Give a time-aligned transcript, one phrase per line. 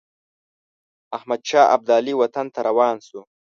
[1.17, 3.19] احمدشاه ابدالي وطن ته روان شو.